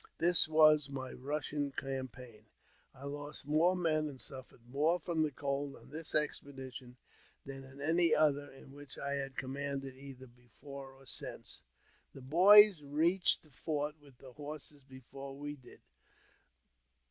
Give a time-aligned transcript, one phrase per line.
[0.17, 2.45] This was my Russian campaign.
[2.91, 6.97] I lost more men, an^ suffered more from the cold on this expedition,
[7.45, 11.61] than in an] other in which I had command either before or since.
[12.15, 15.81] The boys reached the fort with the horses before we did.